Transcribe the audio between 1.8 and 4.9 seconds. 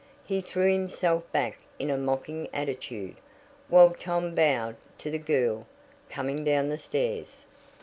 a mocking attitude, while Tom bowed